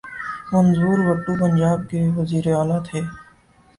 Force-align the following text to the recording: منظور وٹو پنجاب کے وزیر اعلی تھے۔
منظور 0.51 0.97
وٹو 1.07 1.31
پنجاب 1.41 1.79
کے 1.89 1.99
وزیر 2.17 2.45
اعلی 2.57 2.79
تھے۔ 2.87 2.99